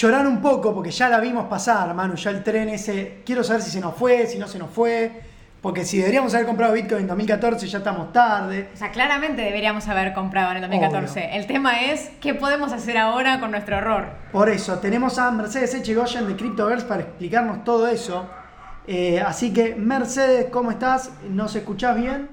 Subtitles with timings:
[0.00, 3.62] llorar un poco porque ya la vimos pasar, Manu, ya el tren ese, quiero saber
[3.62, 5.22] si se nos fue, si no se nos fue,
[5.62, 8.68] porque si deberíamos haber comprado Bitcoin en 2014 ya estamos tarde.
[8.74, 11.36] O sea, claramente deberíamos haber comprado en el 2014.
[11.36, 14.10] El tema es, ¿qué podemos hacer ahora con nuestro error?
[14.32, 18.28] Por eso, tenemos a Mercedes Echegoyen de CryptoGirls para explicarnos todo eso.
[18.86, 21.10] Eh, así que, Mercedes, ¿cómo estás?
[21.28, 22.28] ¿Nos escuchás bien?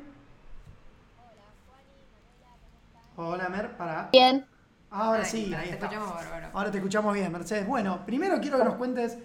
[3.16, 4.10] Hola, Mer, para.
[4.12, 4.46] Bien.
[4.94, 6.14] Ahora sí, ahí te Escuchamos
[6.54, 7.66] Ahora te escuchamos bien, Mercedes.
[7.66, 9.18] Bueno, primero quiero que nos cuentes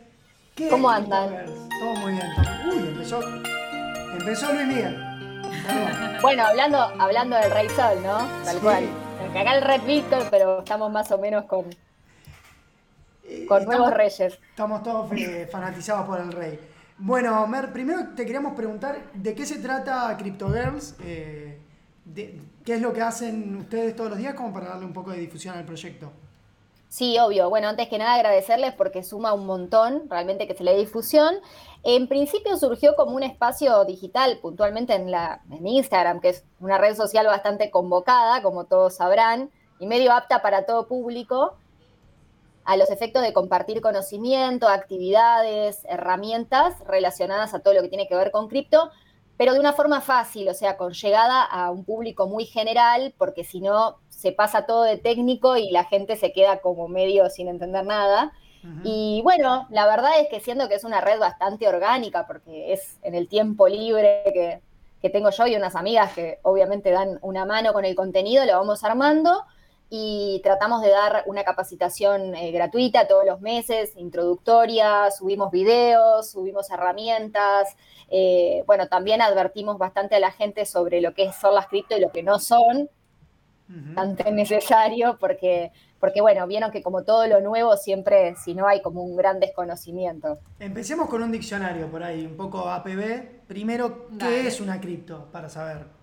[0.55, 1.45] qué ¿Cómo andan?
[1.79, 2.27] Todo muy bien.
[2.73, 3.21] Uy, empezó,
[4.19, 4.97] empezó Luis Miguel.
[6.23, 8.27] bueno, hablando, hablando del Rey Sol, ¿no?
[8.45, 8.89] Tal cual.
[9.31, 11.67] Acá el Red Victor, pero estamos más o menos con,
[13.25, 14.39] eh, con nuevos reyes.
[14.49, 15.11] Estamos todos
[15.53, 16.59] fanatizados por el rey.
[16.97, 20.97] Bueno, Mer, primero te queríamos preguntar de qué se trata Crypto Girls.
[21.05, 21.61] Eh,
[22.69, 25.17] ¿Qué es lo que hacen ustedes todos los días como para darle un poco de
[25.17, 26.13] difusión al proyecto?
[26.91, 27.49] Sí, obvio.
[27.49, 31.37] Bueno, antes que nada agradecerles porque suma un montón realmente que se le dé difusión.
[31.83, 36.77] En principio surgió como un espacio digital, puntualmente en, la, en Instagram, que es una
[36.77, 41.57] red social bastante convocada, como todos sabrán, y medio apta para todo público,
[42.67, 48.15] a los efectos de compartir conocimiento, actividades, herramientas relacionadas a todo lo que tiene que
[48.15, 48.91] ver con cripto,
[49.39, 53.45] pero de una forma fácil, o sea, con llegada a un público muy general, porque
[53.45, 57.49] si no se pasa todo de técnico y la gente se queda como medio sin
[57.49, 58.33] entender nada.
[58.85, 62.99] Y bueno, la verdad es que siendo que es una red bastante orgánica, porque es
[63.03, 64.61] en el tiempo libre que,
[65.01, 68.59] que tengo yo y unas amigas que obviamente dan una mano con el contenido, lo
[68.59, 69.45] vamos armando
[69.91, 76.71] y tratamos de dar una capacitación eh, gratuita todos los meses, introductoria, subimos videos, subimos
[76.71, 77.75] herramientas,
[78.11, 82.01] eh, bueno, también advertimos bastante a la gente sobre lo que son las cripto y
[82.01, 82.89] lo que no son,
[83.69, 88.81] bastante necesario, porque, porque bueno, vieron que como todo lo nuevo siempre, si no hay
[88.81, 90.39] como un gran desconocimiento.
[90.59, 93.47] Empecemos con un diccionario por ahí, un poco APB.
[93.47, 95.29] Primero, ¿qué es una cripto?
[95.31, 95.98] Para saber.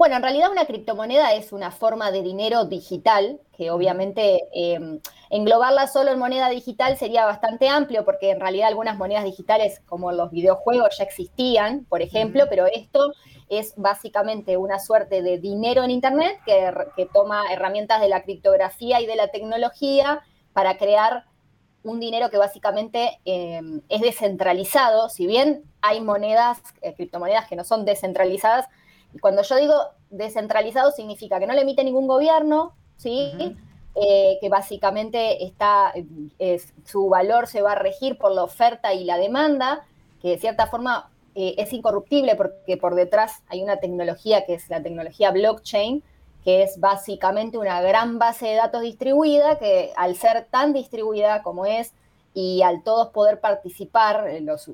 [0.00, 5.88] Bueno, en realidad una criptomoneda es una forma de dinero digital, que obviamente em, englobarla
[5.88, 10.30] solo en moneda digital sería bastante amplio, porque en realidad algunas monedas digitales, como los
[10.30, 13.12] videojuegos, ya existían, por ejemplo, pero esto
[13.50, 19.02] es básicamente una suerte de dinero en Internet que, que toma herramientas de la criptografía
[19.02, 20.22] y de la tecnología
[20.54, 21.26] para crear
[21.82, 27.64] un dinero que básicamente em, es descentralizado, si bien hay monedas, eh, criptomonedas que no
[27.64, 28.66] son descentralizadas,
[29.12, 29.74] y cuando yo digo
[30.10, 33.56] descentralizado significa que no le emite ningún gobierno, ¿sí?
[33.94, 35.92] Eh, que básicamente está,
[36.84, 39.84] su valor se va a regir por la oferta y la demanda,
[40.22, 44.68] que de cierta forma eh, es incorruptible porque por detrás hay una tecnología que es
[44.68, 46.02] la tecnología blockchain,
[46.44, 51.66] que es básicamente una gran base de datos distribuida que al ser tan distribuida como
[51.66, 51.92] es
[52.34, 54.68] y al todos poder participar, eh, los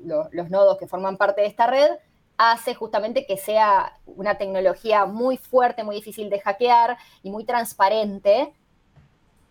[0.49, 1.89] nodos que forman parte de esta red,
[2.37, 8.53] hace justamente que sea una tecnología muy fuerte, muy difícil de hackear y muy transparente.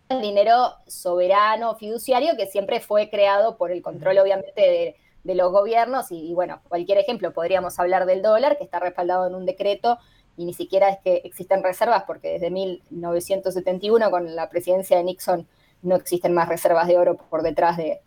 [0.09, 6.09] El dinero soberano, fiduciario, que siempre fue creado por el control, obviamente, de, los gobiernos.
[6.11, 9.97] Y, bueno, cualquier ejemplo, podríamos hablar del dólar, que está respaldado en un decreto
[10.37, 15.47] y ni siquiera es que existen reservas, porque desde 1971, con la presidencia de Nixon,
[15.81, 18.01] no existen más reservas de oro por detrás de,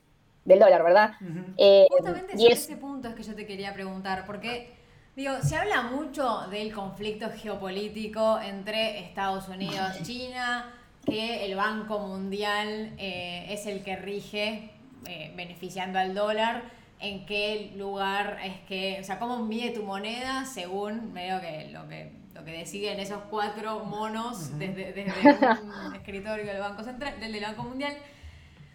[0.45, 1.12] del dólar, ¿verdad?
[1.56, 4.75] Eh, Justamente sobre ese punto es que yo te quería preguntar, porque
[5.17, 10.73] digo, se habla mucho del conflicto geopolítico entre Estados Unidos y China,
[11.05, 14.71] que el Banco Mundial eh, es el que rige
[15.06, 16.62] eh, beneficiando al dólar,
[16.99, 21.89] en qué lugar es que, o sea, cómo mide tu moneda según medio que lo
[21.89, 25.12] que lo que deciden esos cuatro monos desde, desde
[25.87, 27.97] un escritorio del Banco Central, del Banco Mundial.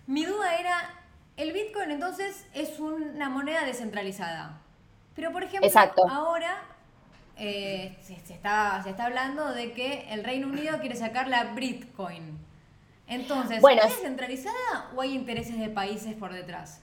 [0.08, 1.05] Mi duda era
[1.38, 4.62] el Bitcoin entonces es una moneda descentralizada.
[5.16, 5.69] Pero por ejemplo,
[6.09, 6.63] ahora
[7.38, 12.38] eh, se, está, se está hablando de que el Reino Unido quiere sacar la Bitcoin.
[13.07, 16.81] Entonces, ¿es descentralizada o hay intereses de países por detrás?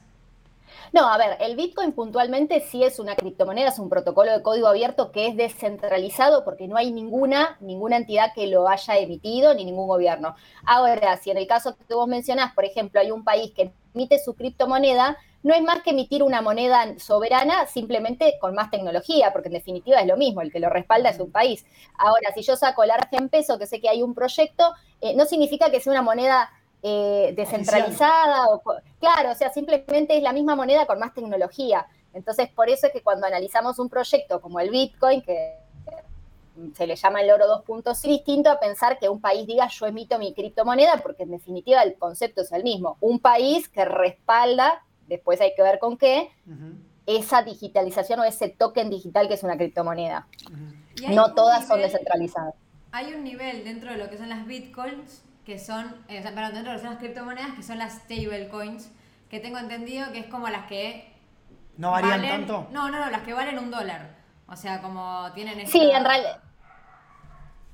[0.93, 4.69] No, a ver, el Bitcoin puntualmente sí es una criptomoneda, es un protocolo de código
[4.69, 9.65] abierto que es descentralizado porque no hay ninguna, ninguna entidad que lo haya emitido ni
[9.65, 10.35] ningún gobierno.
[10.65, 14.19] Ahora, si en el caso que vos mencionás, por ejemplo, hay un país que emite
[14.19, 19.49] su criptomoneda, no es más que emitir una moneda soberana simplemente con más tecnología, porque
[19.49, 21.65] en definitiva es lo mismo, el que lo respalda es un país.
[21.99, 25.25] Ahora, si yo saco el en peso, que sé que hay un proyecto, eh, no
[25.25, 26.51] significa que sea una moneda
[26.83, 28.47] eh, descentralizada.
[28.49, 28.63] O,
[29.01, 31.87] claro, o sea, simplemente es la misma moneda con más tecnología.
[32.13, 35.62] Entonces, por eso es que cuando analizamos un proyecto como el Bitcoin, que
[36.75, 40.19] se le llama el oro 2.0, distinto a pensar que un país diga yo emito
[40.19, 42.97] mi criptomoneda, porque en definitiva el concepto es el mismo.
[43.01, 46.31] Un país que respalda, después hay que ver con qué,
[47.07, 50.27] esa digitalización o ese token digital que es una criptomoneda.
[51.09, 52.55] No todas son descentralizadas.
[52.93, 56.63] Hay un nivel dentro de lo que son las bitcoins, que son, eh, dentro de
[56.63, 58.91] lo que son las criptomonedas, que son las stablecoins,
[59.31, 61.11] que tengo entendido que es como las que...
[61.79, 62.69] ¿No varían tanto?
[62.71, 64.22] No, no, no, las que valen un dólar.
[64.53, 65.67] O sea, como tienen...
[65.67, 66.41] Sí, en realidad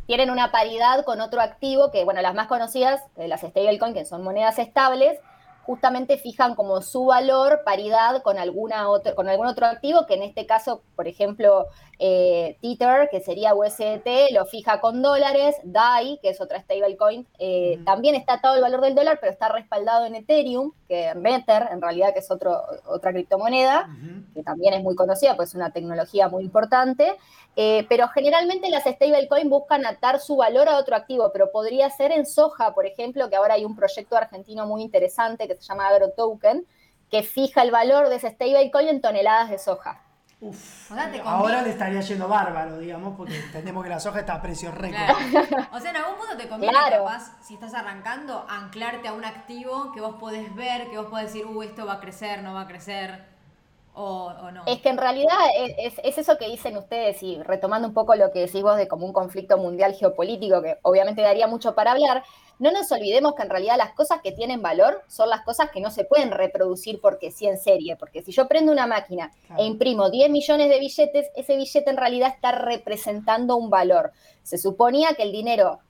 [0.07, 4.25] tienen una paridad con otro activo que, bueno, las más conocidas, las stablecoins, que son
[4.25, 5.21] monedas estables,
[5.65, 10.23] justamente fijan como su valor paridad con, alguna otro, con algún otro activo, que en
[10.23, 11.67] este caso, por ejemplo,
[12.01, 17.81] eh, Tether, que sería USDT, lo fija con dólares, DAI, que es otra stablecoin, eh,
[17.85, 21.83] también está atado el valor del dólar, pero está respaldado en Ethereum, que Ether, en
[21.83, 23.89] realidad, que es otro, otra criptomoneda,
[24.33, 27.17] que también es muy conocida, pues es una tecnología muy importante,
[27.57, 32.13] eh, pero generalmente las stablecoins buscan atar su valor a otro activo, pero podría ser
[32.13, 35.89] en soja, por ejemplo, que ahora hay un proyecto argentino muy interesante que se llama
[35.89, 36.65] AgroToken,
[37.11, 40.08] que fija el valor de ese stablecoin en toneladas de soja.
[40.41, 40.93] Uf,
[41.25, 45.01] ahora le estaría yendo bárbaro, digamos, porque entendemos que la soja está a precio récord.
[45.73, 49.91] O sea, en algún punto te conviene capaz, si estás arrancando, anclarte a un activo
[49.93, 52.63] que vos podés ver, que vos podés decir, uh, esto va a crecer, no va
[52.63, 53.38] a crecer.
[54.67, 58.41] Es que en realidad es, eso que dicen ustedes, y retomando un poco lo que
[58.41, 62.23] decís vos de como un conflicto mundial geopolítico, que obviamente daría mucho para hablar,
[62.61, 65.81] no nos olvidemos que en realidad las cosas que tienen valor son las cosas que
[65.81, 69.65] no se pueden reproducir porque sí en serie, porque si yo prendo una máquina e
[69.65, 74.13] imprimo 10 millones de billetes, ese billete en realidad está representando un valor.
[74.45, 75.81] Se suponía que el dinero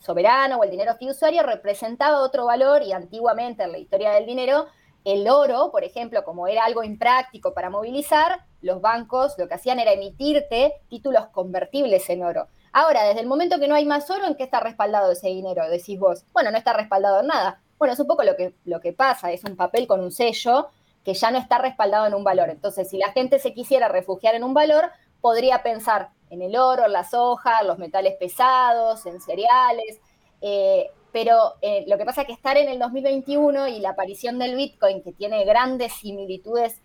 [0.00, 4.66] soberano o el dinero fiduciario representaba otro valor y antiguamente en la historia del dinero
[5.04, 9.78] el oro, por ejemplo, como era algo impráctico para movilizar, los bancos lo que hacían
[9.78, 12.48] era emitirte títulos convertibles en oro.
[12.72, 15.68] Ahora, desde el momento que no hay más oro, ¿en qué está respaldado ese dinero?
[15.68, 17.60] Decís vos, bueno, no está respaldado en nada.
[17.78, 20.68] Bueno, es un poco lo que, lo que pasa, es un papel con un sello
[21.04, 22.48] que ya no está respaldado en un valor.
[22.48, 24.90] Entonces, si la gente se quisiera refugiar en un valor,
[25.20, 30.00] podría pensar en el oro, en la soja, los metales pesados, en cereales.
[30.40, 34.38] Eh, pero eh, lo que pasa es que estar en el 2021 y la aparición
[34.38, 36.80] del Bitcoin, que tiene grandes similitudes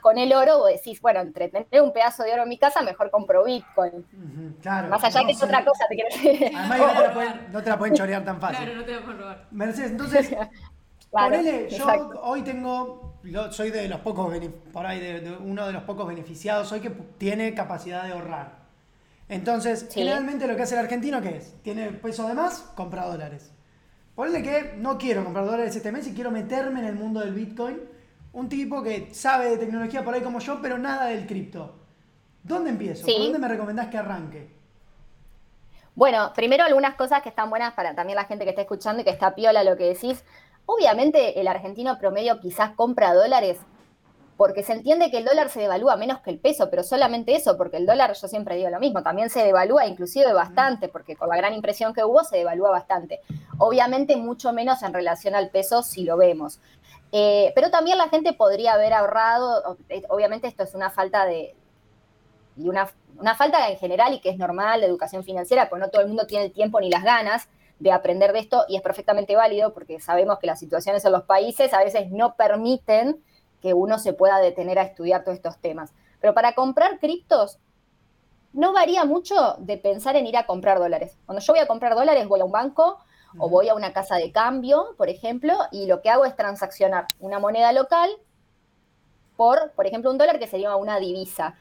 [0.00, 2.82] con el oro, vos decís, bueno, entre tener un pedazo de oro en mi casa,
[2.82, 4.06] mejor compro Bitcoin.
[4.62, 6.56] claro, Más allá que es otra cosa, te quiero decir.
[6.56, 8.64] Además, no te, la pueden, no te la pueden chorear tan fácil.
[8.64, 9.46] Claro, no te la pueden robar.
[9.50, 10.36] Mercedes, entonces,
[11.10, 11.86] ponele, yo
[12.22, 13.16] hoy tengo,
[13.50, 14.34] soy de los pocos,
[14.72, 18.59] por ahí, de uno de los pocos beneficiados hoy que tiene capacidad de ahorrar.
[19.30, 21.54] Entonces, generalmente lo que hace el argentino, ¿qué es?
[21.62, 23.52] Tiene peso de más, compra dólares.
[24.16, 27.32] Ponle que no quiero comprar dólares este mes y quiero meterme en el mundo del
[27.32, 27.78] Bitcoin.
[28.32, 31.76] Un tipo que sabe de tecnología por ahí como yo, pero nada del cripto.
[32.42, 33.06] ¿Dónde empiezo?
[33.06, 34.50] ¿Por dónde me recomendás que arranque?
[35.94, 39.04] Bueno, primero algunas cosas que están buenas para también la gente que está escuchando y
[39.04, 40.24] que está piola lo que decís.
[40.66, 43.60] Obviamente el argentino promedio quizás compra dólares
[44.40, 47.58] porque se entiende que el dólar se devalúa menos que el peso, pero solamente eso,
[47.58, 51.28] porque el dólar, yo siempre digo lo mismo, también se devalúa inclusive bastante, porque con
[51.28, 53.20] la gran impresión que hubo se devalúa bastante.
[53.58, 56.58] Obviamente mucho menos en relación al peso si lo vemos.
[57.12, 61.54] Eh, pero también la gente podría haber ahorrado, eh, obviamente esto es una falta de,
[62.56, 65.90] y una, una, falta en general y que es normal de educación financiera, porque no
[65.90, 67.46] todo el mundo tiene el tiempo ni las ganas
[67.78, 71.24] de aprender de esto y es perfectamente válido porque sabemos que las situaciones en los
[71.24, 73.22] países a veces no permiten
[73.60, 75.92] que uno se pueda detener a estudiar todos estos temas.
[76.20, 77.58] Pero para comprar criptos,
[78.52, 81.16] no varía mucho de pensar en ir a comprar dólares.
[81.26, 82.98] Cuando yo voy a comprar dólares, voy a un banco
[83.38, 87.06] o voy a una casa de cambio, por ejemplo, y lo que hago es transaccionar
[87.20, 88.10] una moneda local
[89.36, 91.54] por, por ejemplo, un dólar que sería una divisa.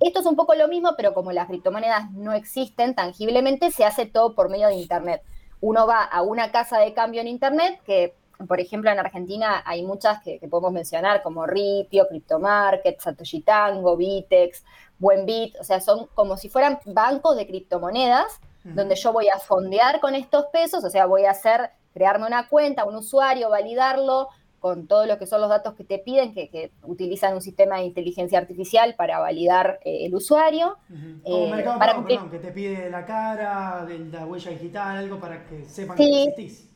[0.00, 4.06] Esto es un poco lo mismo, pero como las criptomonedas no existen tangiblemente, se hace
[4.06, 5.22] todo por medio de Internet.
[5.60, 8.14] Uno va a una casa de cambio en Internet que
[8.46, 14.64] por ejemplo, en Argentina hay muchas que, podemos mencionar, como Ripio, CryptoMarket, Satoshi Tango, Bitex,
[14.98, 19.98] Buenbit, o sea, son como si fueran bancos de criptomonedas, donde yo voy a fondear
[19.98, 24.28] con estos pesos, o sea, voy a hacer, crearme una cuenta, un usuario, validarlo
[24.60, 27.84] con todo lo que son los datos que te piden, que, utilizan un sistema de
[27.84, 30.76] inteligencia artificial para validar eh, el usuario.
[31.22, 35.46] Como eh, Mercado para perdón, que te pide la cara, la huella digital, algo para
[35.46, 36.67] que sepan que existís.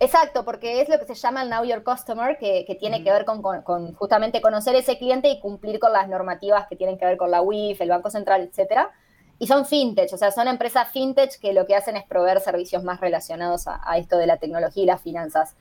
[0.00, 3.24] Exacto, porque es lo que se llama el Know Your Customer, que, tiene que ver
[3.24, 7.30] con, justamente conocer ese cliente y cumplir con las normativas que tienen que ver con
[7.30, 8.90] la UIF, el Banco Central, etcétera.
[9.38, 12.82] y son fintech, o sea, son empresas fintech que lo que hacen es proveer servicios
[12.84, 15.54] más relacionados a, esto de la tecnología y las finanzas.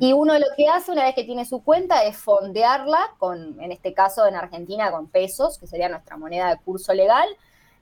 [0.00, 3.72] Y uno lo que hace una vez que tiene su cuenta es fondearla con, en
[3.72, 7.28] este caso en Argentina, con pesos, que sería nuestra moneda de curso legal,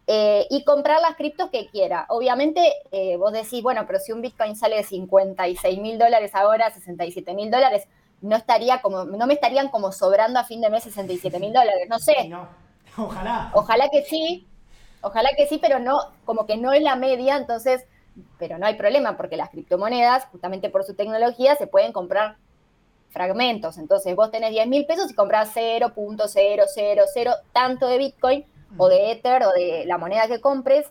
[0.06, 2.06] eh, y comprar las criptos que quiera.
[2.08, 6.70] Obviamente, eh, vos decís, bueno, pero si un Bitcoin sale de 56 mil dólares ahora,
[6.70, 7.88] 67 mil dólares,
[8.20, 11.86] no estaría como, no me estarían como sobrando a fin de mes 67 mil dólares,
[11.88, 12.28] no sé.
[12.28, 12.48] No.
[12.96, 13.50] Ojalá.
[13.52, 14.46] Ojalá que sí,
[15.06, 17.84] Ojalá que sí, pero no, como que no es la media, entonces,
[18.40, 22.38] pero no hay problema porque las criptomonedas, justamente por su tecnología, se pueden comprar
[23.10, 23.78] fragmentos.
[23.78, 28.44] Entonces vos tenés 10 mil pesos y compras 0.000 tanto de Bitcoin
[28.76, 30.86] o de Ether o de la moneda que compres.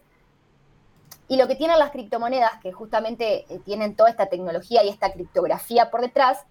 [1.27, 5.11] Y lo que tienen las criptomonedas, que justamente eh, tienen toda esta tecnología y esta
[5.11, 6.45] criptografía por detrás,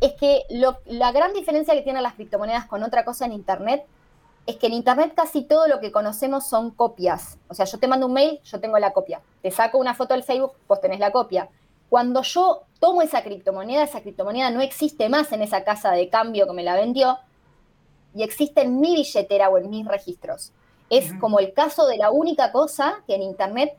[0.00, 0.44] es que
[0.86, 3.84] la gran diferencia que tienen las criptomonedas con otra cosa en Internet
[4.46, 7.38] es que en Internet casi todo lo que conocemos son copias.
[7.48, 9.20] O sea, yo te mando un mail, yo tengo la copia.
[9.42, 11.48] Te saco una foto del Facebook, vos tenés la copia.
[11.88, 16.46] Cuando yo tomo esa criptomoneda, esa criptomoneda no existe más en esa casa de cambio
[16.46, 17.18] que me la vendió
[18.14, 20.52] y existe en mi billetera o en mis registros.
[20.88, 23.76] Es como el caso de la única cosa que en Internet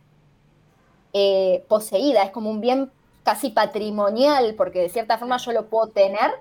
[1.14, 2.90] eh, poseída, es como un bien
[3.24, 6.32] casi patrimonial, porque de cierta forma yo lo puedo tener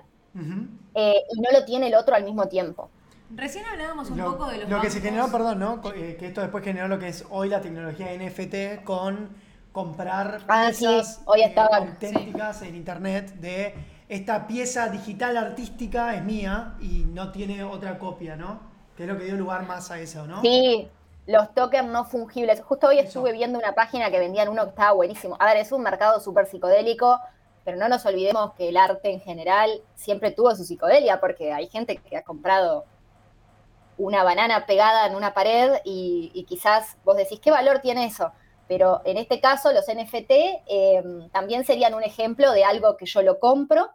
[0.95, 2.89] eh, y no lo tiene el otro al mismo tiempo.
[3.35, 4.69] Recién hablábamos un poco de los.
[4.69, 5.81] Lo que se generó, perdón, ¿no?
[5.95, 9.29] Eh, que esto después generó lo que es hoy la tecnología NFT con
[9.71, 13.73] comprar ah, piezas hoy eh, auténticas en internet de
[14.11, 18.59] esta pieza digital artística es mía y no tiene otra copia, ¿no?
[18.97, 20.41] Que es lo que dio lugar más a eso, ¿no?
[20.41, 20.89] Sí,
[21.27, 22.61] los tokens no fungibles.
[22.61, 25.37] Justo hoy estuve viendo una página que vendían uno que estaba buenísimo.
[25.39, 27.21] A ver, es un mercado súper psicodélico,
[27.63, 31.69] pero no nos olvidemos que el arte en general siempre tuvo su psicodelia, porque hay
[31.69, 32.83] gente que ha comprado
[33.97, 38.33] una banana pegada en una pared y, quizás vos decís, ¿qué valor tiene eso?
[38.67, 40.31] Pero en este caso los NFT
[40.67, 43.89] em, también serían un ejemplo de algo que yo lo compro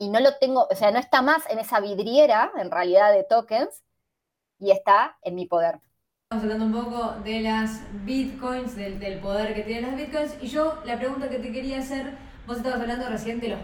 [0.00, 3.22] y no lo tengo, o sea, no está más en esa vidriera en realidad de
[3.22, 3.84] tokens
[4.58, 5.78] y está en mi poder.
[6.24, 10.46] Estamos hablando un poco de las bitcoins, del, del poder que tienen las bitcoins y
[10.48, 12.14] yo la pregunta que te quería hacer,
[12.46, 13.58] vos estabas hablando recién de los,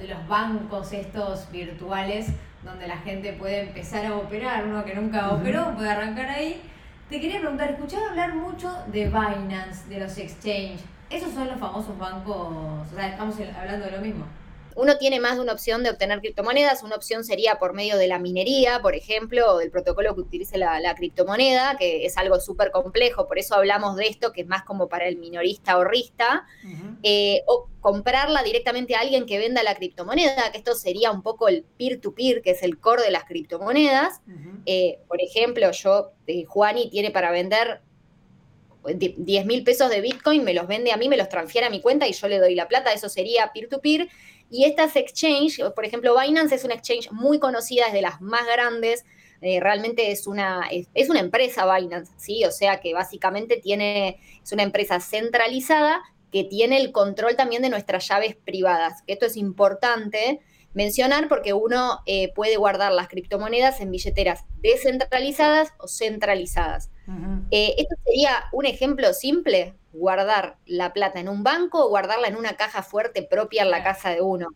[0.00, 2.26] de los bancos estos virtuales
[2.64, 6.60] donde la gente puede empezar a operar, uno que nunca operó puede arrancar ahí.
[7.08, 10.80] Te quería preguntar, escuchaba hablar mucho de Binance, de los exchange.
[11.08, 12.48] ¿Esos son los famosos bancos?
[12.92, 14.39] O sea, estamos hablando de lo mismo
[14.80, 16.82] uno tiene más de una opción de obtener criptomonedas.
[16.82, 20.56] Una opción sería por medio de la minería, por ejemplo, o del protocolo que utilice
[20.56, 24.62] la, criptomoneda, que es algo súper complejo, por eso hablamos de esto, que es más
[24.62, 26.46] como para el minorista ahorrista,
[27.02, 31.48] eh, o comprarla directamente a alguien que venda la criptomoneda, que esto sería un poco
[31.48, 34.22] el peer-to-peer, que es el core de las criptomonedas.
[34.64, 37.82] Eh, por ejemplo, yo, eh, Juani tiene para vender
[38.84, 41.80] 10 mil pesos de Bitcoin, me los vende a mí, me los transfiere a mi
[41.82, 44.08] cuenta y yo le doy la plata, eso sería peer-to-peer.
[44.50, 48.46] Y estas exchange, por ejemplo, Binance es una exchange muy conocida, es de las más
[48.46, 49.04] grandes,
[49.40, 52.44] eh, realmente es una, es, una empresa Binance, ¿sí?
[52.44, 56.02] O sea que básicamente tiene, es una empresa centralizada
[56.32, 60.40] que tiene el control también de nuestras llaves privadas, esto es importante
[60.74, 66.90] mencionar porque uno eh, puede guardar las criptomonedas en billeteras descentralizadas o centralizadas.
[67.50, 72.36] Eh, esto sería un ejemplo simple, guardar la plata en un banco o guardarla en
[72.36, 74.48] una caja fuerte propia en la casa de uno.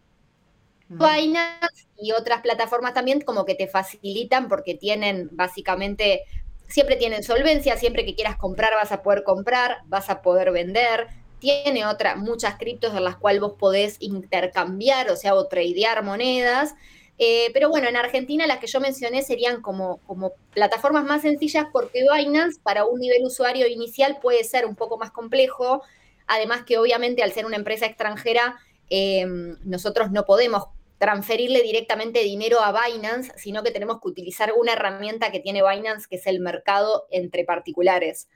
[0.88, 6.22] Binance y otras plataformas también como que te facilitan porque tienen básicamente,
[6.68, 11.08] siempre tienen solvencia, siempre que quieras comprar vas a poder comprar, vas a poder vender,
[11.40, 16.74] tiene otra, muchas criptos en las cuales vos podés intercambiar, o sea, o tradear monedas.
[17.18, 21.66] Eh, pero bueno, en Argentina las que yo mencioné serían como, como plataformas más sencillas
[21.72, 25.82] porque Binance para un nivel usuario inicial puede ser un poco más complejo.
[26.26, 28.56] Además que obviamente al ser una empresa extranjera,
[28.90, 30.64] em, nosotros no podemos
[30.98, 36.06] transferirle directamente dinero a Binance, sino que tenemos que utilizar una herramienta que tiene Binance,
[36.08, 38.28] que es el mercado entre particulares.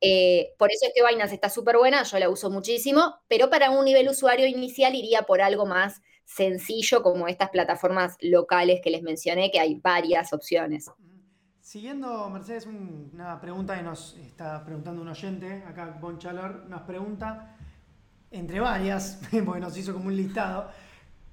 [0.00, 3.70] Eh, por eso es que Binance está súper buena, yo la uso muchísimo, pero para
[3.70, 9.02] un nivel usuario inicial iría por algo más sencillo como estas plataformas locales que les
[9.02, 10.90] mencioné, que hay varias opciones.
[11.60, 17.56] Siguiendo, Mercedes, una pregunta que nos está preguntando un oyente, acá Bon Chalor nos pregunta,
[18.30, 20.68] entre varias, porque nos hizo como un listado,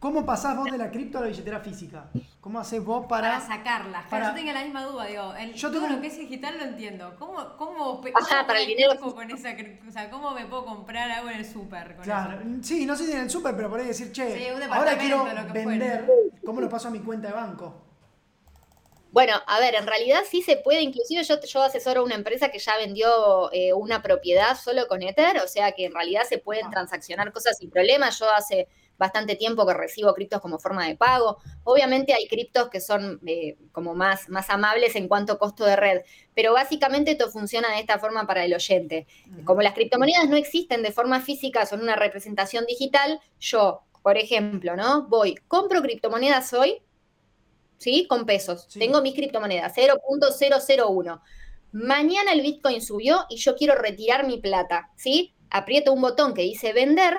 [0.03, 2.09] ¿Cómo pasás vos de la cripto a la billetera física?
[2.41, 3.39] ¿Cómo haces vos para.
[3.39, 4.05] Para sacarla.
[4.09, 4.27] Para...
[4.27, 5.33] Yo tengo la misma duda, digo.
[5.55, 7.15] yo todo lo que es digital lo entiendo.
[7.17, 8.99] ¿Cómo, cómo, Ajá, para el dinero.
[8.99, 9.55] Con esa,
[9.87, 11.95] o sea, ¿cómo me puedo comprar algo en el súper?
[12.03, 15.23] Claro, sí, no sé si en el súper, pero por ahí decir, che, ahora quiero
[15.53, 16.05] vender,
[16.45, 17.81] ¿cómo lo paso a mi cuenta de banco?
[19.13, 22.49] Bueno, a ver, en realidad sí se puede, inclusive yo, yo asesoro a una empresa
[22.49, 26.39] que ya vendió eh, una propiedad solo con Ether, o sea que en realidad se
[26.39, 28.09] pueden transaccionar cosas sin problema.
[28.09, 31.37] Yo hace bastante tiempo que recibo criptos como forma de pago.
[31.63, 35.75] Obviamente hay criptos que son eh, como más, más amables en cuanto a costo de
[35.75, 36.01] red,
[36.35, 39.07] pero básicamente esto funciona de esta forma para el oyente.
[39.45, 44.75] Como las criptomonedas no existen de forma física, son una representación digital, yo, por ejemplo,
[44.75, 45.07] ¿no?
[45.07, 46.81] Voy, compro criptomonedas hoy,
[47.77, 48.07] ¿sí?
[48.07, 48.67] Con pesos.
[48.67, 51.21] Tengo mis criptomonedas, 0.001.
[51.73, 55.33] Mañana el Bitcoin subió y yo quiero retirar mi plata, ¿sí?
[55.49, 57.17] Aprieto un botón que dice vender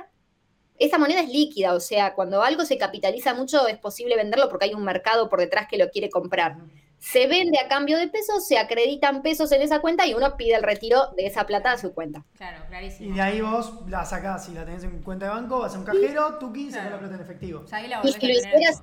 [0.79, 4.67] esa moneda es líquida, o sea, cuando algo se capitaliza mucho es posible venderlo porque
[4.67, 6.57] hay un mercado por detrás que lo quiere comprar.
[6.99, 10.55] Se vende a cambio de pesos, se acreditan pesos en esa cuenta y uno pide
[10.55, 12.25] el retiro de esa plata a su cuenta.
[12.37, 13.11] Claro, clarísimo.
[13.11, 15.79] Y de ahí vos la sacás, si la tenés en cuenta de banco, vas a
[15.79, 17.65] un cajero, tú sacás la plata en efectivo.
[18.03, 18.83] y si lo, hicieras,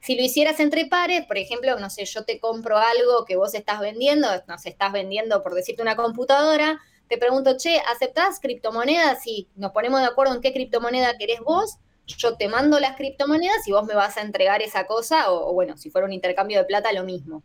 [0.00, 3.54] si lo hicieras entre pares, por ejemplo, no sé, yo te compro algo que vos
[3.54, 6.78] estás vendiendo, nos estás vendiendo, por decirte, una computadora,
[7.10, 9.26] te pregunto, che, ¿aceptás criptomonedas?
[9.26, 13.66] Y nos ponemos de acuerdo en qué criptomoneda querés vos, yo te mando las criptomonedas
[13.66, 16.64] y vos me vas a entregar esa cosa, o, bueno, si fuera un intercambio de
[16.64, 17.42] plata, lo mismo.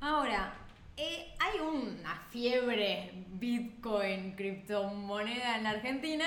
[0.00, 0.54] Ahora,
[0.96, 6.24] eh, hay una fiebre Bitcoin, criptomoneda en la Argentina.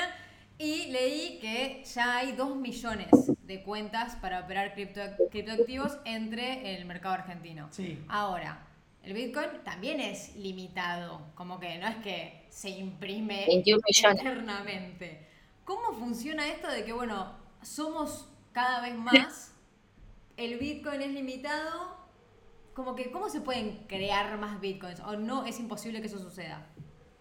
[0.62, 3.08] Y leí que ya hay dos millones
[3.44, 7.70] de cuentas para operar criptoactivos entre el mercado argentino.
[7.72, 7.98] Sí.
[8.10, 8.60] Ahora,
[9.04, 15.28] el Bitcoin también es limitado, como que no es que se imprime eternamente.
[15.64, 19.54] ¿Cómo funciona esto de que, bueno, somos cada vez más,
[20.38, 21.98] el Bitcoin es limitado,
[22.74, 25.00] como que, ¿cómo se pueden crear más Bitcoins?
[25.02, 26.68] ¿O no es imposible que eso suceda?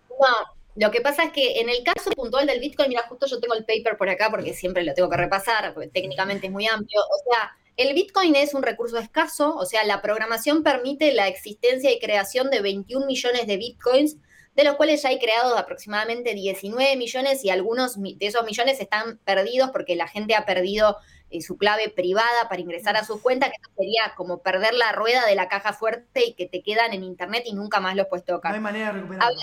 [0.08, 0.35] No,
[0.76, 3.54] lo que pasa es que en el caso puntual del Bitcoin, mira, justo yo tengo
[3.54, 7.00] el paper por acá porque siempre lo tengo que repasar, porque técnicamente es muy amplio.
[7.00, 11.92] O sea, el Bitcoin es un recurso escaso, o sea, la programación permite la existencia
[11.92, 14.16] y creación de 21 millones de Bitcoins,
[14.56, 19.18] de los cuales ya hay creados aproximadamente 19 millones y algunos de esos millones están
[19.18, 20.97] perdidos porque la gente ha perdido
[21.30, 25.25] eh, su clave privada para ingresar a su cuenta, que sería como perder la rueda
[25.26, 28.26] de la caja fuerte y que te quedan en internet y nunca más los puedes
[28.26, 28.50] tocar.
[28.50, 29.38] No hay manera de recuperarlo.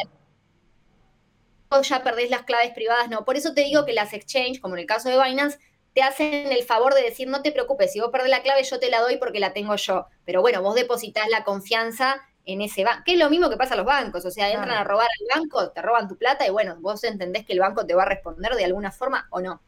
[1.84, 3.24] Ya perdés las claves privadas, no.
[3.24, 5.58] Por eso te digo que las exchange, como en el caso de Binance,
[5.96, 8.80] te hacen el favor de decir, no te preocupes, si vos perdés la clave, yo
[8.80, 10.08] te la doy porque la tengo yo.
[10.26, 13.76] Pero bueno, vos depositas la confianza en ese banco, que es lo mismo que pasa
[13.76, 16.50] a los bancos, o sea, entran a robar al banco, te roban tu plata y
[16.50, 19.62] bueno, vos entendés que el banco te va a responder de alguna forma o no.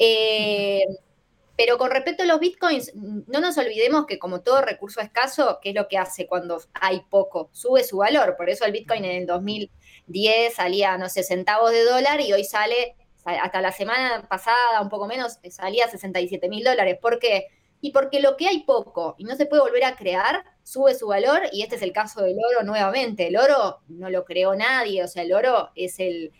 [0.00, 0.82] Eh,
[1.56, 5.68] pero con respecto a los bitcoins, no nos olvidemos que como todo recurso escaso, ¿qué
[5.68, 7.50] es lo que hace cuando hay poco?
[7.52, 11.84] Sube su valor, por eso el bitcoin en el 2010 salía, no sé, centavos de
[11.84, 16.98] dólar y hoy sale hasta la semana pasada, un poco menos, salía 67 mil dólares.
[17.00, 17.46] ¿Por qué?
[17.80, 21.08] Y porque lo que hay poco y no se puede volver a crear, sube su
[21.08, 23.26] valor, y este es el caso del oro nuevamente.
[23.26, 26.32] El oro no lo creó nadie, o sea, el oro es el,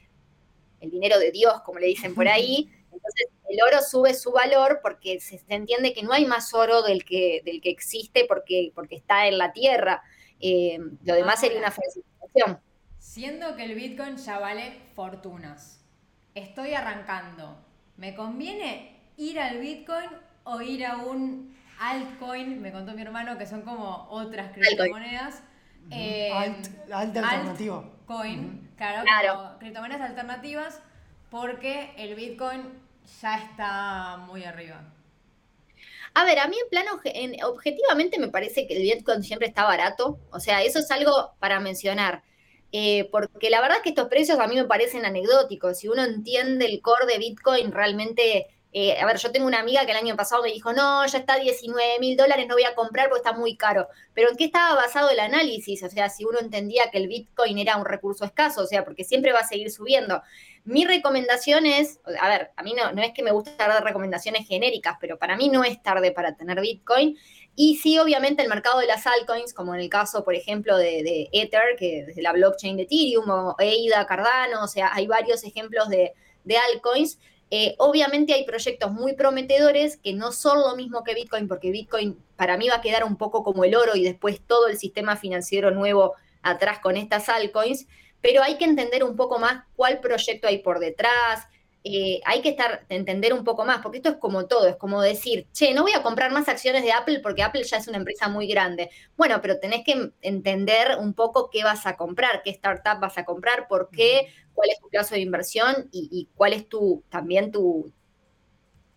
[0.80, 2.68] dinero de Dios, como le dicen por ahí.
[2.92, 7.04] Entonces, el oro sube su valor porque se, entiende que no hay más oro del
[7.04, 10.02] que, del que existe porque, porque está en la tierra.
[10.40, 12.60] Eh, lo demás sería una falsificación.
[12.98, 15.81] Siendo que el Bitcoin ya vale fortunas
[16.34, 17.58] estoy arrancando,
[17.96, 20.10] ¿me conviene ir al Bitcoin
[20.44, 22.60] o ir a un altcoin?
[22.60, 25.42] Me contó mi hermano que son como otras criptomonedas.
[25.90, 27.84] Eh, alt, alternativo.
[28.06, 30.80] Coin, claro, criptomonedas alternativas
[31.30, 32.62] porque el Bitcoin
[33.20, 34.82] ya está muy arriba.
[36.14, 37.00] A ver, a mí en plano,
[37.48, 40.18] objetivamente me parece que el Bitcoin siempre está barato.
[40.30, 42.22] O sea, eso es algo para mencionar.
[42.74, 45.78] Eh, porque la verdad es que estos precios a mí me parecen anecdóticos.
[45.78, 49.84] Si uno entiende el core de Bitcoin, realmente, eh, a ver, yo tengo una amiga
[49.84, 52.74] que el año pasado me dijo, no, ya está 19 mil dólares, no voy a
[52.74, 53.88] comprar porque está muy caro.
[54.14, 55.82] Pero ¿en qué estaba basado el análisis?
[55.82, 59.04] O sea, si uno entendía que el Bitcoin era un recurso escaso, o sea, porque
[59.04, 60.22] siempre va a seguir subiendo.
[60.64, 64.48] Mi recomendación es, a ver, a mí no, no es que me guste dar recomendaciones
[64.48, 67.18] genéricas, pero para mí no es tarde para tener Bitcoin.
[67.54, 71.28] Y sí, obviamente, el mercado de las altcoins, como en el caso, por ejemplo, de,
[71.32, 75.88] Ether, que es la blockchain de Ethereum, o EIDA, Cardano, o sea, hay varios ejemplos
[75.88, 76.14] de,
[76.72, 77.18] altcoins.
[77.50, 82.18] Eh, obviamente hay proyectos muy prometedores que no son lo mismo que Bitcoin, porque Bitcoin
[82.36, 85.16] para mí va a quedar un poco como el oro y después todo el sistema
[85.16, 87.86] financiero nuevo atrás con estas altcoins,
[88.22, 91.46] pero hay que entender un poco más cuál proyecto hay por detrás,
[91.84, 95.02] eh, hay que estar, entender un poco más, porque esto es como todo, es como
[95.02, 97.96] decir, che, no voy a comprar más acciones de Apple porque Apple ya es una
[97.96, 98.90] empresa muy grande.
[99.16, 103.24] Bueno, pero tenés que entender un poco qué vas a comprar, qué startup vas a
[103.24, 107.92] comprar, por qué, cuál es tu plazo de inversión y, cuál es tu, también tu,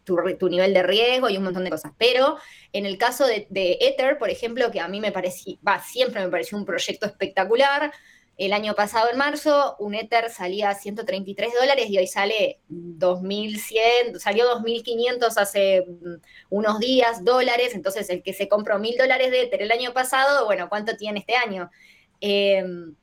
[0.03, 1.91] tu, nivel de riesgo y un montón de cosas.
[1.97, 2.37] Pero
[2.71, 3.47] en el caso de,
[3.81, 7.91] Ether, por ejemplo, que a mí me pareció, va, siempre me pareció un proyecto espectacular,
[8.37, 14.19] el año pasado, en marzo, un Ether salía a 133 dólares y hoy sale 2.100,
[14.19, 16.15] salió 2.500 hace mm,
[16.49, 17.73] unos días dólares.
[17.75, 21.19] Entonces, el que se compró 1.000 dólares de Ether el año pasado, bueno, ¿cuánto tiene
[21.19, 21.71] este año?
[22.19, 22.95] Em,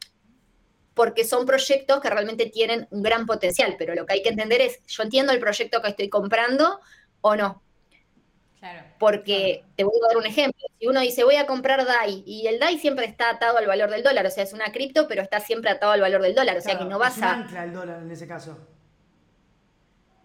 [0.94, 4.60] porque son proyectos que realmente tienen un gran potencial, pero lo que hay que entender
[4.60, 6.78] es, yo entiendo el proyecto que estoy comprando
[7.22, 7.62] o no.
[8.98, 10.66] Porque te voy a dar un ejemplo.
[10.79, 13.90] Si uno dice voy a comprar DAI y el DAI siempre está atado al valor
[13.90, 16.57] del dólar, o sea, es una cripto, pero está siempre atado al valor del dólar,
[16.57, 17.33] o sea que no vas a.
[17.33, 18.59] ancla el dólar en ese caso.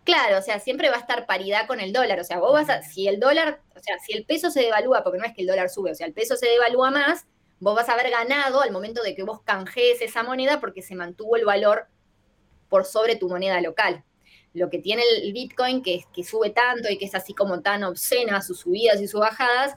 [0.04, 2.20] Claro, o sea, siempre va a estar paridad con el dólar.
[2.20, 5.04] O sea, vos vas a, si el dólar, o sea, si el peso se devalúa,
[5.04, 7.26] porque no es que el dólar sube, o sea, el peso se devalúa más,
[7.60, 10.96] vos vas a haber ganado al momento de que vos canjees esa moneda porque se
[10.96, 11.88] mantuvo el valor
[12.70, 14.06] por sobre tu moneda local
[14.58, 17.84] lo que tiene el Bitcoin, que, que sube tanto y que es así como tan
[17.84, 19.76] obscena sus subidas y sus bajadas,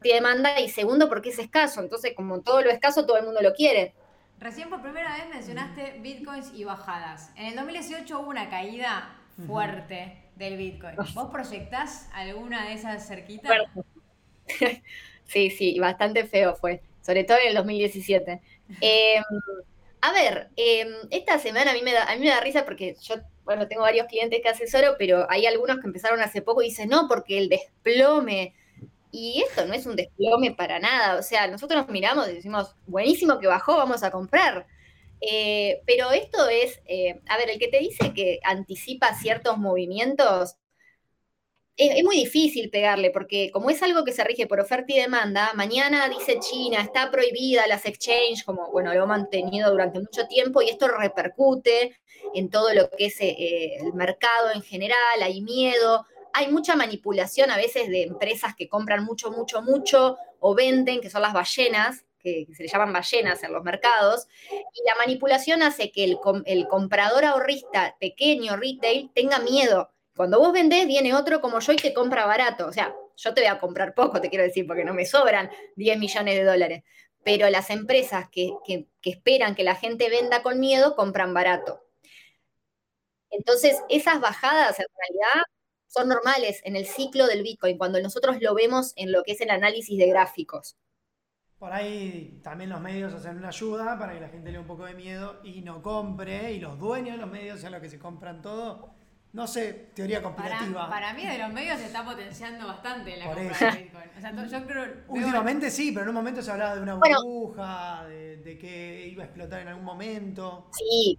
[0.00, 1.80] tiene demanda y segundo porque es escaso.
[1.80, 3.94] Entonces, como todo lo escaso, todo el mundo lo quiere.
[4.38, 7.32] Recién por primera vez mencionaste bitcoins y bajadas.
[7.36, 10.96] En el 2018 hubo una caída fuerte del bitcoin.
[11.14, 13.52] ¿Vos proyectás alguna de esas cerquitas?
[15.28, 18.40] Sí, sí, bastante feo fue, sobre todo en el 2017.
[18.80, 19.22] Em,
[20.00, 22.96] a ver, em, esta semana a mí, me da, a mí me da risa porque
[23.02, 23.16] yo
[23.48, 26.90] bueno, tengo varios clientes que asesoro, pero hay algunos que empezaron hace poco y dicen,
[26.90, 28.54] no, porque el desplome.
[29.10, 31.18] Y esto no es un desplome para nada.
[31.18, 34.66] O sea, nosotros nos miramos y decimos, buenísimo que bajó, vamos a comprar.
[35.22, 40.56] Eh, pero esto es, eh, a ver, el que te dice que anticipa ciertos movimientos,
[41.78, 45.52] es, muy difícil pegarle, porque como es algo que se rige por oferta y demanda,
[45.54, 50.60] mañana dice China, está prohibida las exchange, como bueno, lo ha mantenido durante mucho tiempo,
[50.60, 51.96] y esto repercute
[52.34, 57.50] en todo lo que es eh, el mercado en general, hay miedo, hay mucha manipulación
[57.50, 62.04] a veces de empresas que compran mucho, mucho, mucho, o venden, que son las ballenas,
[62.18, 66.68] que, se le llaman ballenas en los mercados, y la manipulación hace que el, el
[66.68, 71.94] comprador ahorrista pequeño, retail, tenga miedo cuando vos vendés, viene otro como yo y te
[71.94, 72.66] compra barato.
[72.66, 75.48] O sea, yo te voy a comprar poco, te quiero decir, porque no me sobran
[75.76, 76.82] 10 millones de dólares.
[77.22, 78.52] Pero las empresas que,
[79.04, 81.84] esperan que la gente venda con miedo, compran barato.
[83.30, 85.42] Entonces, esas bajadas en realidad
[85.88, 89.40] son normales en el ciclo del Bitcoin, cuando nosotros lo vemos en lo que es
[89.40, 90.76] el análisis de gráficos.
[91.58, 94.84] Por ahí también los medios hacen una ayuda para que la gente le un poco
[94.84, 97.98] de miedo y no compre, y los dueños de los medios sean los que se
[97.98, 98.90] compran todo,
[99.32, 100.88] no sé, teoría conspirativa.
[100.88, 104.10] Para, mí, de los medios se está potenciando bastante la compra de Bitcoin.
[104.16, 108.06] O sea, yo creo, Últimamente sí, pero en un momento se hablaba de una burbuja,
[108.06, 110.70] de, que iba a explotar en algún momento.
[110.72, 111.18] Sí.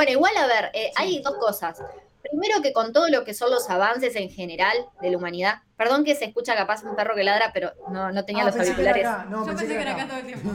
[0.00, 1.78] Bueno, igual, a ver, eh, hay dos cosas.
[2.22, 6.04] Primero que con todo lo que son los avances en general de la humanidad, perdón
[6.04, 9.06] que se escucha capaz un perro que ladra, pero no, no tenía ah, los auriculares.
[9.30, 10.50] yo pensé, que era acá todo el tiempo.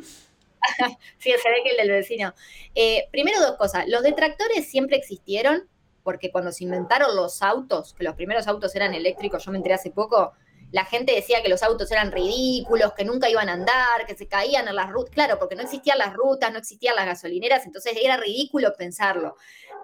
[1.19, 2.33] sí, se ve que el del vecino.
[2.77, 3.89] Eh, primero dos cosas.
[3.89, 5.69] Los detractores siempre existieron,
[6.05, 9.75] porque cuando se inventaron los autos, que los primeros autos eran eléctricos, yo me enteré
[9.75, 10.33] hace poco,
[10.75, 14.27] la gente decía que los autos eran ridículos, que nunca iban a andar, que se
[14.27, 15.15] caían en las rutas.
[15.15, 19.37] Claro, porque no existían las rutas, no existían las gasolineras, entonces era ridículo pensarlo.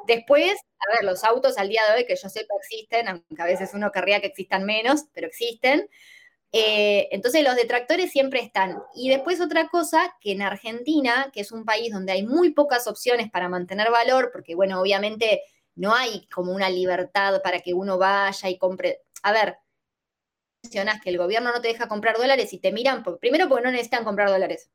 [0.09, 0.50] Después,
[0.81, 3.70] a ver, los autos al día de hoy, que yo sepa existen, aunque a veces
[3.72, 5.88] uno querría que existan menos, pero existen.
[6.50, 8.76] Eh, entonces los detractores siempre están.
[8.96, 12.88] Y después otra cosa, que en Argentina, que es un país donde hay muy pocas
[12.88, 15.42] opciones para mantener valor, porque bueno, obviamente
[15.76, 19.03] no hay como una libertad para que uno vaya y compre.
[19.22, 19.57] A ver,
[20.62, 23.70] mencionas que el gobierno no te deja comprar dólares y te miran, primero porque no
[23.70, 24.70] necesitan comprar dólares,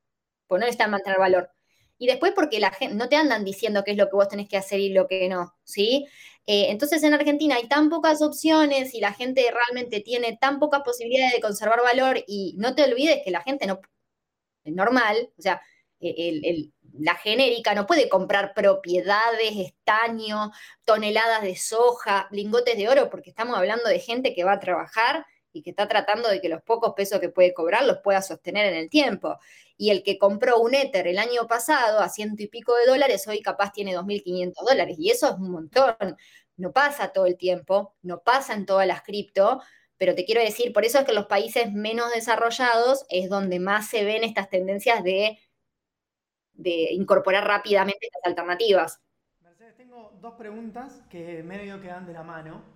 [0.48, 1.52] porque no necesitan mantener valor.
[1.98, 4.50] Y después porque la gente, no te andan diciendo qué es lo que vos tenés
[4.50, 6.06] que hacer y lo que no, ¿sí?
[6.46, 10.82] Eh, entonces en Argentina hay tan pocas opciones y la gente realmente tiene tan pocas
[10.84, 13.80] posibilidades de conservar valor y no te olvides que la gente no,
[14.64, 15.62] es normal, o sea,
[16.02, 16.70] e,
[17.00, 20.52] la genérica no puede comprar propiedades, estaño,
[20.86, 25.26] toneladas de soja, lingotes de oro, porque estamos hablando de gente que va a trabajar
[25.56, 28.66] y que está tratando de que los pocos pesos que puede cobrar los pueda sostener
[28.66, 29.40] en el tiempo.
[29.78, 33.26] Y el que compró un Ether el año pasado a ciento y pico de dólares,
[33.30, 34.98] hoy capaz tiene 2.500 dólares.
[35.00, 35.96] Y eso es un montón.
[36.58, 39.62] No pasa todo el tiempo, no pasa en todas las cripto,
[39.98, 43.88] pero te quiero decir, por eso es que los países menos desarrollados es donde más
[43.88, 45.40] se ven estas tendencias de,
[46.52, 49.02] de incorporar rápidamente estas alternativas.
[49.42, 52.75] Mercedes, tengo dos preguntas que medio quedan de la mano.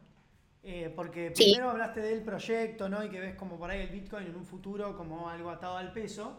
[0.61, 3.03] Eh, porque primero hablaste del proyecto, ¿no?
[3.03, 5.93] Y que ves como por ahí el Bitcoin en un futuro como algo atado al
[5.93, 6.37] peso.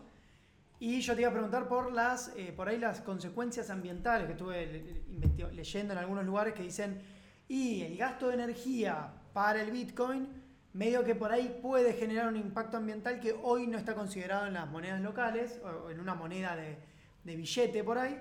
[0.78, 4.32] Y yo te iba a preguntar por las, eh, por ahí las consecuencias ambientales que
[4.32, 5.04] estuve
[5.52, 7.02] leyendo en algunos lugares que dicen
[7.48, 10.28] Y el gasto de energía para el Bitcoin,
[10.72, 14.54] medio que por ahí puede generar un impacto ambiental que hoy no está considerado en
[14.54, 16.78] las monedas locales o en una moneda de,
[17.24, 18.16] de billete por ahí.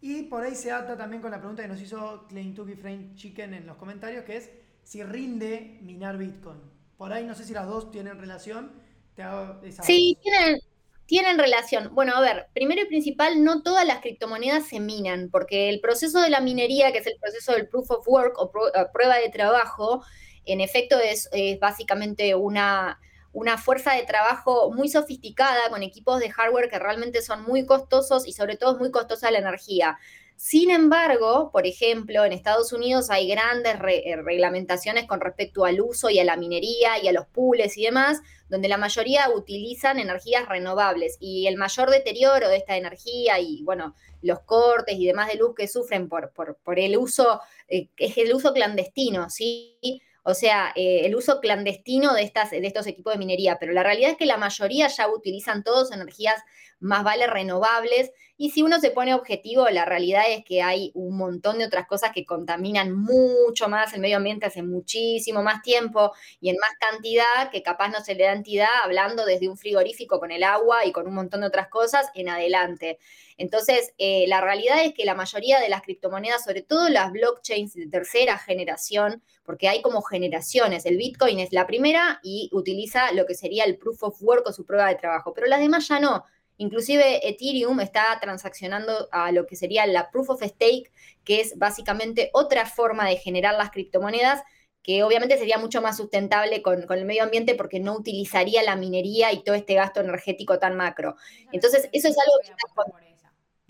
[0.00, 3.54] Y por ahí se ata también con la pregunta que nos hizo Tuki Frame Chicken
[3.54, 4.50] en los comentarios, que es
[4.82, 6.60] si rinde minar Bitcoin.
[6.96, 8.72] Por ahí no sé si las dos tienen relación.
[9.14, 10.60] Te hago esa sí, tienen,
[11.06, 11.94] tienen relación.
[11.94, 16.20] Bueno, a ver, primero y principal, no todas las criptomonedas se minan, porque el proceso
[16.20, 20.04] de la minería, que es el proceso del proof of work o prueba de trabajo,
[20.44, 21.28] en efecto es
[21.60, 22.98] básicamente una
[23.32, 28.26] una fuerza de trabajo muy sofisticada con equipos de hardware que realmente son muy costosos
[28.26, 29.98] y sobre todo es muy costosa la energía.
[30.36, 36.10] Sin embargo, por ejemplo, en Estados Unidos hay grandes eh, reglamentaciones con respecto al uso
[36.10, 40.48] y a la minería y a los pools y demás, donde la mayoría utilizan energías
[40.48, 45.36] renovables y el mayor deterioro de esta energía y, bueno, los cortes y demás de
[45.36, 50.02] luz que sufren por, por, por el uso, eh, es el uso clandestino, ¿sí?
[50.24, 53.82] O sea, eh, el uso clandestino de, estas, de estos equipos de minería, pero la
[53.82, 56.40] realidad es que la mayoría ya utilizan todos energías
[56.82, 58.12] más vale renovables.
[58.36, 61.86] Y si uno se pone objetivo, la realidad es que hay un montón de otras
[61.86, 66.72] cosas que contaminan mucho más el medio ambiente hace muchísimo más tiempo y en más
[66.80, 70.84] cantidad que capaz no se le da entidad hablando desde un frigorífico con el agua
[70.84, 72.98] y con un montón de otras cosas en adelante.
[73.42, 77.74] Entonces, eh, la realidad es que la mayoría de las criptomonedas, sobre todo las blockchains
[77.74, 83.26] de tercera generación, porque hay como generaciones, el Bitcoin es la primera y utiliza lo
[83.26, 85.98] que sería el proof of work o su prueba de trabajo, pero las demás ya
[85.98, 86.24] no.
[86.56, 90.92] Inclusive Ethereum está transaccionando a lo que sería la proof of stake,
[91.24, 94.44] que es básicamente otra forma de generar las criptomonedas,
[94.84, 99.32] que obviamente sería mucho más sustentable con, el medio ambiente porque no utilizaría la minería
[99.32, 101.16] y todo este gasto energético tan macro.
[101.50, 103.11] Entonces, eso es algo que está...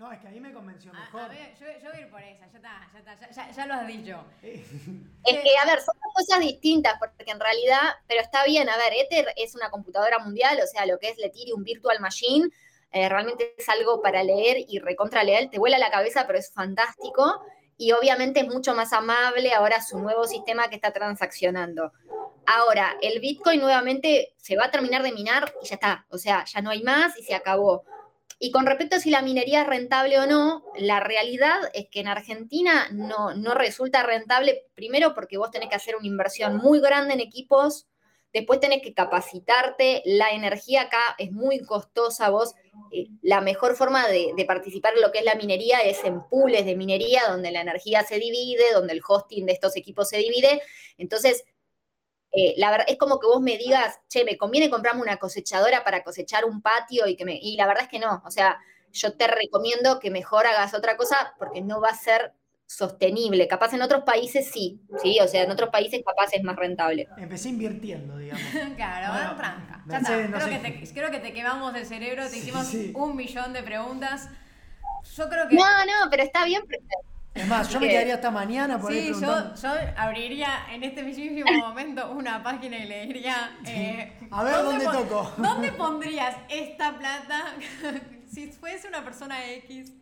[0.03, 1.21] No, es que ahí me convenció mejor.
[1.21, 3.87] A, ver, yo, voy a ir por esa, ya está, ya está, ya, lo has
[3.87, 4.21] dicho.
[4.41, 8.91] es que, a ver, son cosas distintas, porque en realidad, pero está bien, a ver,
[8.95, 12.49] Ether es una computadora mundial, o sea, lo que es Ethereum Virtual Machine,
[12.91, 16.51] eh, realmente es algo para leer y recontra leer, te vuela la cabeza, pero es
[16.51, 17.41] fantástico.
[17.77, 21.93] Y obviamente es mucho más amable ahora su nuevo sistema que está transaccionando.
[22.45, 26.05] Ahora, el Bitcoin nuevamente se va a terminar de minar y ya está.
[26.09, 27.85] O sea, ya no hay más y se acabó.
[28.43, 32.01] Y con respecto a si la minería es rentable o no, la realidad es que
[32.01, 36.81] en Argentina no, no resulta rentable, primero porque vos tenés que hacer una inversión muy
[36.81, 37.87] grande en equipos,
[38.33, 42.53] después tenés que capacitarte, la energía acá es muy costosa, vos
[42.91, 46.65] eh, la mejor forma de, participar en lo que es la minería es en pools
[46.65, 50.61] de minería, donde la energía se divide, donde el hosting de estos equipos se divide.
[50.97, 51.45] Entonces,
[52.35, 55.83] eh, la verdad es como que vos me digas, che, me conviene comprarme una cosechadora
[55.83, 57.37] para cosechar un patio y que me.
[57.39, 58.23] Y la verdad es que no.
[58.25, 58.59] O sea,
[58.91, 62.33] yo te recomiendo que mejor hagas otra cosa porque no va a ser
[62.65, 63.47] sostenible.
[63.47, 67.07] Capaz en otros países sí, sí, o sea, en otros países capaz es más rentable.
[67.17, 68.43] Empecé invirtiendo, digamos.
[68.75, 69.83] claro, bueno, tranca.
[69.87, 70.39] Ya está.
[70.39, 74.27] creo, que te, creo, que te, quemamos el cerebro, te hicimos un millón de preguntas.
[75.15, 75.55] Yo creo que.
[75.55, 76.63] No, no, pero está bien.
[77.33, 81.51] Es más, yo me quedaría hasta mañana por sí, yo, yo, abriría en este mismísimo
[81.51, 83.57] momento una página y le diría.
[83.65, 85.31] Eh, a ver dónde, dónde toco.
[85.37, 87.55] ¿Dónde pondrías esta plata
[88.31, 89.93] si fuese una persona X?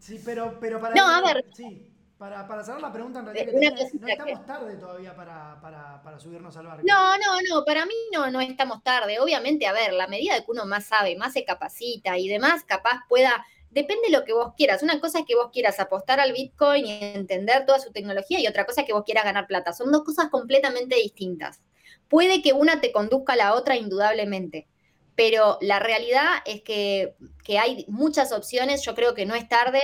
[0.00, 0.94] Sí, pero, pero para.
[0.96, 1.44] No, a ver.
[1.54, 1.86] Sí.
[2.18, 6.54] Para, para cerrar la pregunta, en realidad, no estamos tarde todavía para, para, para, subirnos
[6.54, 6.82] al barco.
[6.86, 9.18] No, no, no, para mí no, no estamos tarde.
[9.20, 12.62] Obviamente, a ver, la medida de que uno más sabe, más se capacita y demás,
[12.64, 14.82] capaz pueda, depende de lo que vos quieras.
[14.82, 18.46] Una cosa es que vos quieras apostar al Bitcoin y entender toda su tecnología y
[18.46, 19.72] otra cosa es que vos quieras ganar plata.
[19.72, 21.60] Son dos cosas completamente distintas.
[22.08, 24.68] Puede que una te conduzca a la otra indudablemente,
[25.14, 29.80] pero la realidad es que, que hay muchas opciones, yo creo que no es tarde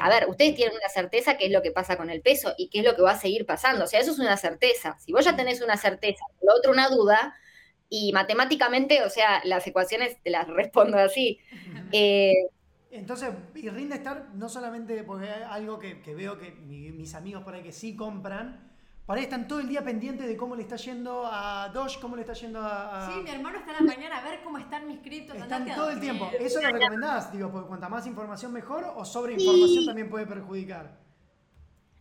[0.00, 2.68] a ver, ustedes tienen una certeza qué es lo que pasa con el peso y
[2.68, 3.84] qué es lo que va a seguir pasando.
[3.84, 4.96] O sea, eso es una certeza.
[4.98, 7.34] Si vos ya tenés una certeza, lo otro una duda,
[7.88, 11.40] y matemáticamente, o sea, las ecuaciones te las respondo así.
[11.92, 12.34] Eh,
[12.90, 17.54] Entonces, y rinde estar no solamente porque hay algo que, veo que mis amigos por
[17.54, 18.68] ahí que sí compran,
[19.06, 22.16] para ahí están todo el día pendientes de cómo le está yendo a Doge, cómo
[22.16, 23.10] le está yendo a.
[23.12, 25.36] Sí, mi hermano está en la mañana a ver cómo están mis criptos.
[25.36, 26.30] Están todo el tiempo.
[26.38, 27.32] ¿Eso lo recomendás?
[27.32, 30.98] Digo, porque cuanta más información mejor o sobre información también puede perjudicar.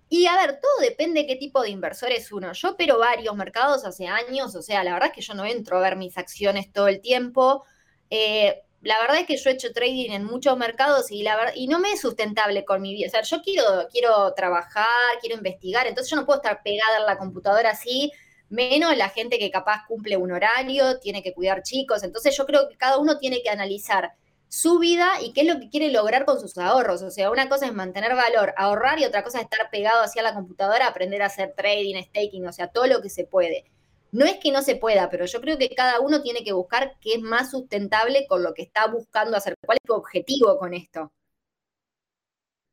[0.07, 2.51] Y a ver, todo depende de qué tipo de inversor es uno.
[2.53, 5.77] Yo opero varios mercados hace años, o sea, la verdad es que yo no entro
[5.77, 7.63] a ver mis acciones todo el tiempo.
[8.09, 11.53] Eh, la verdad es que yo he hecho trading en muchos mercados y, la verdad,
[11.55, 13.07] y no me es sustentable con mi vida.
[13.07, 14.85] O sea, yo quiero, quiero trabajar,
[15.19, 18.11] quiero investigar, entonces yo no puedo estar pegada en la computadora así,
[18.49, 22.03] menos la gente que capaz cumple un horario, tiene que cuidar chicos.
[22.03, 24.13] Entonces yo creo que cada uno tiene que analizar
[24.47, 27.01] su vida y qué es lo que quiere lograr con sus ahorros.
[27.03, 30.23] O sea, una cosa es mantener valor, ahorrar y otra cosa es estar pegado hacia
[30.23, 33.65] la computadora, aprender a hacer trading, staking, o sea, todo lo que se puede.
[34.11, 36.97] No es que no se pueda, pero yo creo que cada uno tiene que buscar
[36.99, 39.55] qué es más sustentable con lo que está buscando hacer.
[39.63, 41.11] ¿Cuál es tu objetivo con esto?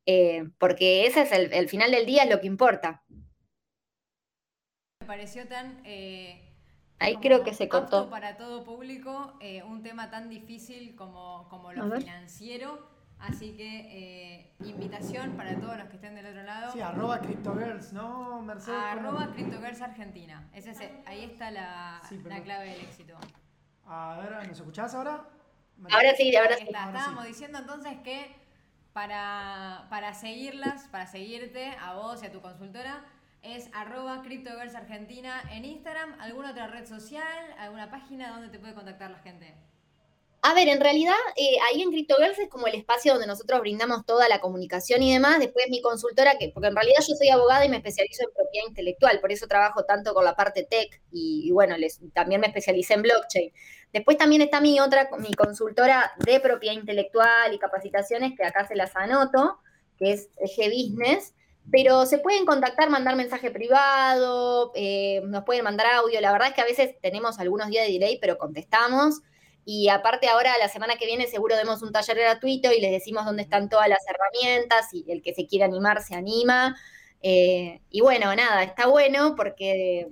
[0.06, 3.02] Eh, porque ese es el, final del día, es lo que importa.
[5.00, 5.82] Me pareció tan...
[5.84, 6.42] Eh,
[6.98, 8.08] Ahí creo que se cortó.
[8.08, 12.95] Para todo público, eh, un tema tan difícil como, como lo financiero.
[13.18, 16.72] Así que invitación para todos los que estén del otro lado.
[16.72, 18.78] Sí, arroba CryptoGirls, ¿no, Mercedes?
[18.78, 20.48] Arroba CryptoGirls Argentina.
[20.52, 20.72] Ese
[21.06, 23.16] ahí está la, la, clave del éxito.
[23.86, 25.28] A ver, ¿nos escuchás ahora?
[25.90, 26.64] Ahora sí, ahora sí.
[26.66, 28.34] Estábamos diciendo entonces que
[28.92, 33.04] para, para seguirlas, para seguirte a vos y a tu consultora,
[33.42, 34.22] es arroba
[34.74, 39.54] Argentina en Instagram, alguna otra red social, alguna página donde te puede contactar la gente.
[40.48, 44.06] A ver, en realidad, eh, ahí en CryptoGirls es como el espacio donde nosotros brindamos
[44.06, 45.40] toda la comunicación y demás.
[45.40, 48.68] Después mi consultora, que, porque en realidad yo soy abogada y me especializo en propiedad
[48.68, 52.94] intelectual, por eso trabajo tanto con la parte tech y, bueno, les, también me especialicé
[52.94, 53.52] en blockchain.
[53.92, 58.76] Después también está mi otra, mi consultora de propiedad intelectual y capacitaciones, que acá se
[58.76, 59.58] las anoto,
[59.98, 61.34] que es G Business.
[61.72, 66.20] Pero se pueden contactar, mandar mensaje privado, eh, nos pueden mandar audio.
[66.20, 69.22] La verdad es que a veces tenemos algunos días de delay, pero contestamos.
[69.68, 73.24] Y aparte ahora, la semana que viene, seguro demos un taller gratuito y les decimos
[73.24, 76.76] dónde están todas las herramientas y el que se quiera animar se anima.
[77.20, 80.06] Eh, y bueno, nada, está bueno porque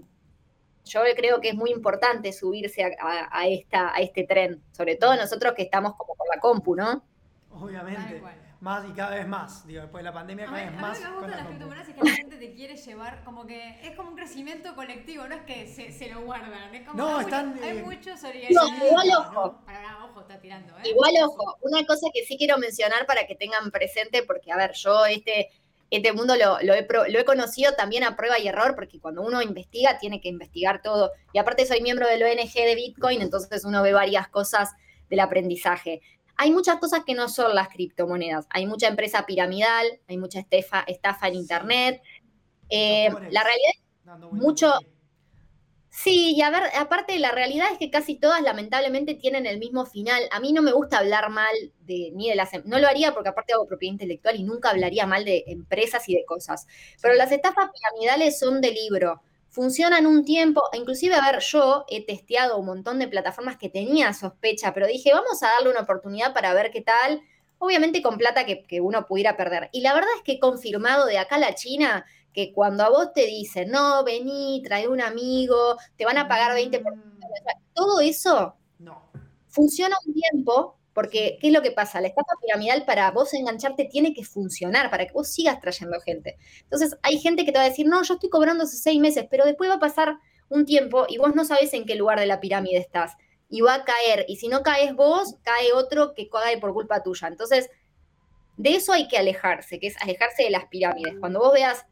[0.85, 5.55] yo creo que es muy importante subirse a, esta, a este tren, sobre todo nosotros
[5.55, 7.05] que estamos como por la compu, ¿no?
[7.53, 8.21] Obviamente
[8.65, 9.67] más y cada vez más.
[9.67, 10.97] Digo, después de la pandemia cada vez más.
[10.97, 12.77] A mí lo que me gusta de las criptomonedas es que la gente te quiere
[12.77, 16.75] llevar, como que es como un crecimiento colectivo, no es que se, se lo guardan.
[16.75, 17.61] Es como no, están.
[17.63, 19.61] hay eh, muchos No, igual ojo.
[19.67, 20.89] Para, ojo, está tirando, ¿eh?
[20.89, 21.59] Igual ojo.
[21.61, 25.51] Una cosa que sí quiero mencionar para que tengan presente, porque a ver, yo este.
[25.91, 29.23] Este mundo lo, lo, he, lo he conocido también a prueba y error, porque cuando
[29.23, 31.13] uno investiga tiene que investigar todo.
[31.33, 34.73] Y aparte soy miembro del ONG de Bitcoin, entonces uno ve varias cosas
[35.09, 36.01] del aprendizaje.
[36.37, 38.47] Hay muchas cosas que no son las criptomonedas.
[38.51, 42.03] Hay mucha empresa piramidal, hay mucha estafa, estafa en Internet.
[42.69, 44.73] Eh, la realidad es mucho...
[45.91, 49.87] Sí, y a ver, aparte la realidad es que casi todas lamentablemente tienen el mismo
[49.87, 50.25] final.
[50.33, 53.15] A mí no me gusta hablar mal de ni de las em, no lo haría
[53.15, 56.67] porque aparte hago propiedad intelectual y nunca hablaría mal de empresas y de cosas.
[57.01, 59.23] Pero las estafas piramidales son de libro
[59.55, 64.13] funcionan un tiempo, inclusive, a ver, yo he testeado un montón de plataformas que tenía
[64.13, 67.23] sospecha, pero dije, vamos a darle una oportunidad para ver qué tal,
[67.59, 69.71] obviamente con plata que, uno pudiera perder.
[69.73, 72.91] Y la verdad es que he confirmado de acá a la China que cuando a
[72.91, 77.75] vos te dicen, no, vení, trae un amigo, te van a pagar 20%, mm.
[77.75, 79.09] todo eso no.
[79.47, 82.01] funciona un tiempo, porque, ¿qué es lo que pasa?
[82.01, 86.39] La estafa piramidal para vos engancharte tiene que funcionar, para que vos sigas trayendo gente.
[86.63, 89.27] Entonces, hay gente que te va a decir, no, yo estoy cobrando hace seis meses,
[89.29, 90.17] pero después va a pasar
[90.49, 93.17] un tiempo y vos no sabes en qué lugar de la pirámide estás.
[93.51, 94.25] Y va a caer.
[94.29, 97.29] Y si no caes vos, cae otro que cae por culpa tuya.
[97.29, 97.71] Entonces,
[98.57, 101.15] de eso hay que alejarse, que es alejarse de las pirámides.
[101.19, 101.85] Cuando vos veas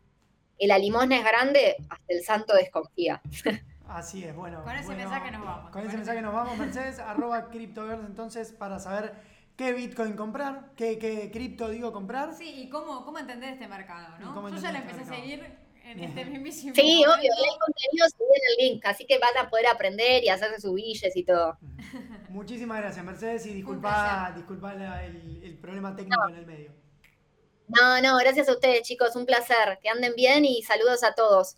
[0.59, 3.21] que la limosna es grande, hasta el santo desconfía.
[3.89, 4.63] Así es, bueno.
[4.63, 5.71] Con ese mensaje nos vamos.
[5.71, 9.15] Con ese mensaje nos vamos, Mercedes, arroba CryptoGirls, entonces, para saber
[9.57, 12.35] qué Bitcoin comprar, qué, qué cripto digo comprar.
[12.35, 14.49] Sí, y cómo, cómo entender este mercado, ¿no?
[14.49, 18.73] Yo ya lo empecé a seguir en este mismísimo Sí, obvio, hay contenido en el
[18.73, 21.59] link, así que van a poder aprender y hacerse sus billes y todo.
[22.31, 26.73] Muchísimas gracias, Mercedes, y disculpa, disculpa el, el, problema técnico en el medio.
[27.69, 29.79] No, no, gracias a ustedes, chicos, un placer.
[29.83, 31.57] Que anden bien y saludos a todos.